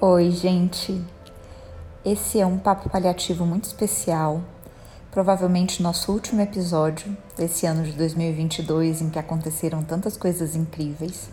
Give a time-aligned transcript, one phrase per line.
[0.00, 1.00] Oi, gente.
[2.04, 4.42] Esse é um papo paliativo muito especial.
[5.10, 11.28] Provavelmente nosso último episódio desse ano de 2022 em que aconteceram tantas coisas incríveis.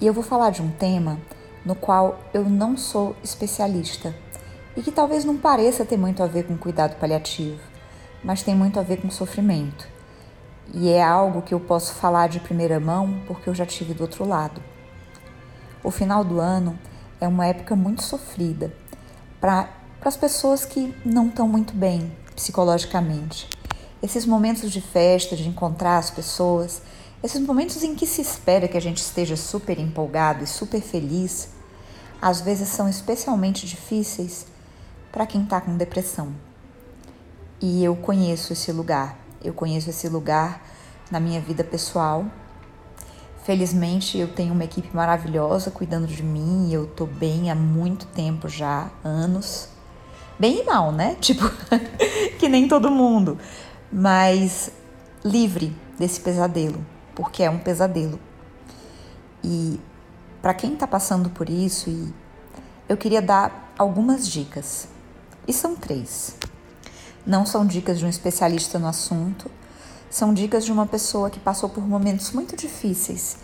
[0.00, 1.18] E eu vou falar de um tema
[1.64, 4.14] no qual eu não sou especialista
[4.76, 7.60] e que talvez não pareça ter muito a ver com cuidado paliativo,
[8.22, 9.95] mas tem muito a ver com sofrimento.
[10.74, 14.02] E é algo que eu posso falar de primeira mão porque eu já tive do
[14.02, 14.62] outro lado.
[15.82, 16.78] O final do ano
[17.20, 18.72] é uma época muito sofrida
[19.40, 19.68] para
[20.00, 23.48] as pessoas que não estão muito bem psicologicamente.
[24.02, 26.82] Esses momentos de festa, de encontrar as pessoas,
[27.22, 31.48] esses momentos em que se espera que a gente esteja super empolgado e super feliz,
[32.20, 34.46] às vezes são especialmente difíceis
[35.10, 36.34] para quem está com depressão.
[37.60, 40.62] E eu conheço esse lugar, eu conheço esse lugar
[41.10, 42.26] na minha vida pessoal
[43.46, 48.48] Felizmente eu tenho uma equipe maravilhosa cuidando de mim eu tô bem há muito tempo
[48.48, 49.68] já, anos.
[50.36, 51.14] Bem e mal, né?
[51.22, 51.48] Tipo,
[52.40, 53.38] que nem todo mundo,
[53.92, 54.72] mas
[55.24, 58.18] livre desse pesadelo, porque é um pesadelo.
[59.44, 59.78] E
[60.42, 62.12] para quem tá passando por isso,
[62.88, 64.88] eu queria dar algumas dicas.
[65.46, 66.36] E são três.
[67.26, 69.50] Não são dicas de um especialista no assunto,
[70.08, 73.36] são dicas de uma pessoa que passou por momentos muito difíceis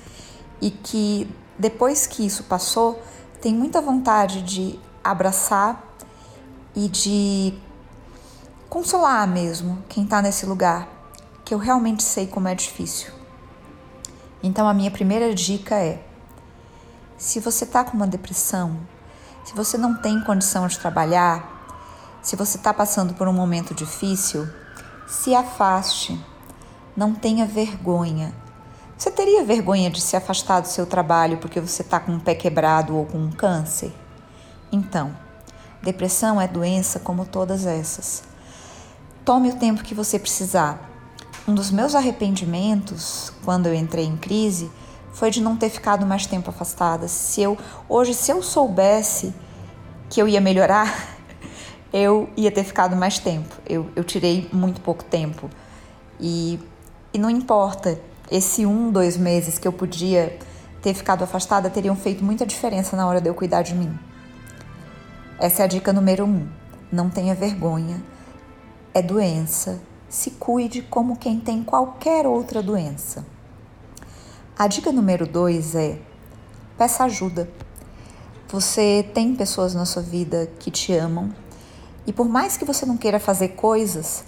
[0.61, 3.03] e que depois que isso passou,
[3.41, 5.83] tem muita vontade de abraçar
[6.75, 7.55] e de
[8.69, 10.89] consolar mesmo quem está nesse lugar,
[11.45, 13.13] que eu realmente sei como é difícil.
[14.43, 16.03] Então a minha primeira dica é:
[17.19, 18.79] se você está com uma depressão,
[19.45, 21.52] se você não tem condição de trabalhar,
[22.23, 24.49] se você está passando por um momento difícil,
[25.07, 26.19] se afaste
[26.97, 28.33] não tenha vergonha.
[28.97, 32.35] Você teria vergonha de se afastar do seu trabalho porque você está com um pé
[32.35, 33.93] quebrado ou com um câncer?
[34.71, 35.17] Então,
[35.83, 38.23] depressão é doença como todas essas.
[39.25, 40.91] Tome o tempo que você precisar.
[41.49, 44.71] Um dos meus arrependimentos quando eu entrei em crise
[45.13, 47.09] foi de não ter ficado mais tempo afastada.
[47.09, 49.35] Se eu hoje, se eu soubesse
[50.09, 51.12] que eu ia melhorar,
[51.93, 53.55] eu ia ter ficado mais tempo.
[53.69, 55.51] Eu, eu tirei muito pouco tempo
[56.19, 56.59] e
[57.15, 60.39] e não importa, esse um, dois meses que eu podia
[60.81, 63.99] ter ficado afastada teriam feito muita diferença na hora de eu cuidar de mim.
[65.39, 66.49] Essa é a dica número um.
[66.91, 68.03] Não tenha vergonha.
[68.95, 69.79] É doença.
[70.09, 73.27] Se cuide como quem tem qualquer outra doença.
[74.59, 75.99] A dica número dois é
[76.79, 77.51] peça ajuda.
[78.49, 81.31] Você tem pessoas na sua vida que te amam
[82.07, 84.25] e por mais que você não queira fazer coisas,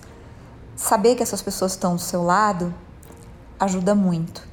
[0.76, 2.74] saber que essas pessoas estão do seu lado
[3.58, 4.46] ajuda muito.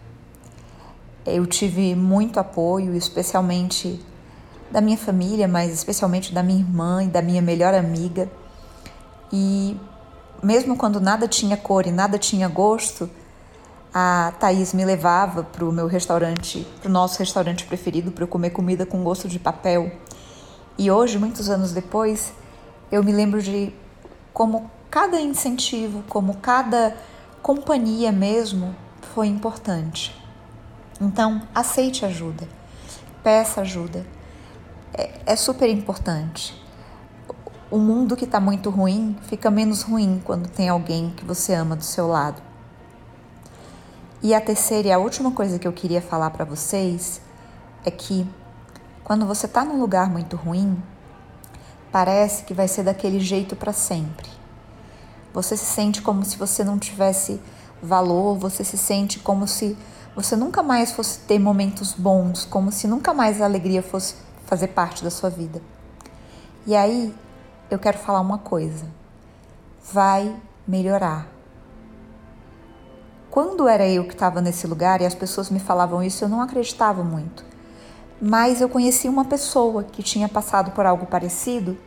[1.26, 4.04] Eu tive muito apoio, especialmente
[4.72, 8.30] da minha família, mas especialmente da minha irmã e da minha melhor amiga.
[9.32, 9.80] E
[10.42, 13.10] mesmo quando nada tinha cor e nada tinha gosto,
[13.94, 18.28] a Thaís me levava para o meu restaurante, para o nosso restaurante preferido, para eu
[18.28, 19.92] comer comida com gosto de papel.
[20.78, 22.34] E hoje, muitos anos depois,
[22.92, 23.74] eu me lembro de
[24.34, 26.98] como cada incentivo, como cada
[27.42, 28.76] companhia mesmo
[29.14, 30.16] foi importante.
[31.00, 32.48] Então, aceite ajuda,
[33.24, 34.06] peça ajuda.
[34.94, 36.60] É, é super importante.
[37.72, 41.76] O mundo que está muito ruim fica menos ruim quando tem alguém que você ama
[41.76, 42.42] do seu lado.
[44.22, 47.22] E a terceira e a última coisa que eu queria falar para vocês
[47.86, 48.28] é que
[49.04, 50.78] quando você está num lugar muito ruim,
[51.92, 54.30] parece que vai ser daquele jeito para sempre.
[55.34, 57.40] Você se sente como se você não tivesse
[57.82, 59.78] valor, você se sente como se
[60.16, 64.16] você nunca mais fosse ter momentos bons, como se nunca mais a alegria fosse
[64.46, 65.62] fazer parte da sua vida.
[66.68, 67.16] E aí,
[67.70, 68.86] eu quero falar uma coisa.
[69.92, 70.36] Vai
[70.68, 71.28] melhorar.
[73.30, 76.42] Quando era eu que estava nesse lugar e as pessoas me falavam isso, eu não
[76.42, 77.46] acreditava muito.
[78.22, 81.78] Mas eu conheci uma pessoa que tinha passado por algo parecido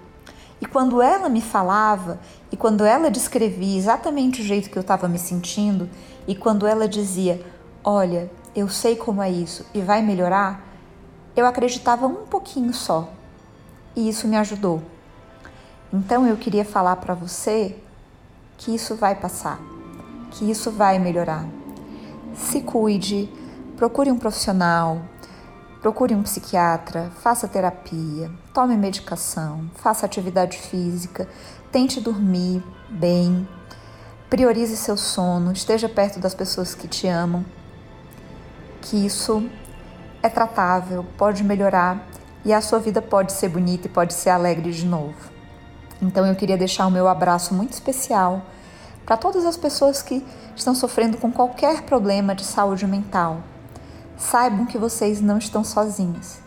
[0.65, 2.19] e quando ela me falava,
[2.51, 5.91] e quando ela descrevia exatamente o jeito que eu estava me sentindo,
[6.27, 7.45] e quando ela dizia:
[7.85, 10.67] Olha, eu sei como é isso e vai melhorar,
[11.37, 13.11] eu acreditava um pouquinho só.
[13.95, 14.81] E isso me ajudou.
[15.93, 17.77] Então eu queria falar para você
[18.57, 19.61] que isso vai passar,
[20.31, 21.45] que isso vai melhorar.
[22.35, 23.29] Se cuide,
[23.77, 25.03] procure um profissional,
[25.85, 31.29] Procure um psiquiatra, faça terapia, tome medicação, faça atividade física,
[31.71, 33.47] tente dormir bem,
[34.31, 37.45] priorize seu sono, esteja perto das pessoas que te amam.
[38.81, 39.47] que isso
[40.23, 42.09] é tratável, pode melhorar
[42.47, 45.31] e a sua vida pode ser bonita e pode ser alegre de novo.
[46.01, 48.41] Então eu queria deixar o meu abraço muito especial
[49.05, 50.27] para todas as pessoas que
[50.57, 53.53] estão sofrendo com qualquer problema de saúde mental.
[54.17, 56.39] Saibam que vocês não estão sozinhos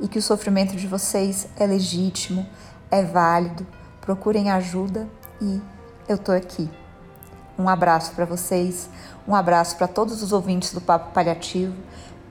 [0.00, 2.46] e que o sofrimento de vocês é legítimo,
[2.90, 3.66] é válido.
[4.00, 5.08] Procurem ajuda
[5.40, 5.60] e
[6.08, 6.68] eu tô aqui.
[7.58, 8.88] Um abraço para vocês,
[9.28, 11.74] um abraço para todos os ouvintes do Papo Paliativo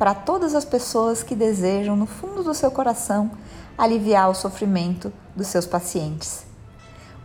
[0.01, 3.29] para todas as pessoas que desejam, no fundo do seu coração,
[3.77, 6.43] aliviar o sofrimento dos seus pacientes.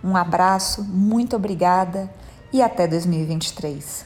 [0.05, 2.11] Um abraço, muito obrigada
[2.53, 4.05] e até 2023.